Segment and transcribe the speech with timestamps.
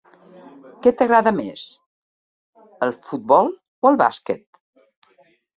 [0.85, 1.65] Què t'agrada més,
[2.87, 3.55] el futbol
[3.85, 4.63] o el bàsquet?